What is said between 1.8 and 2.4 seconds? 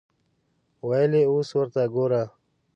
ګوره.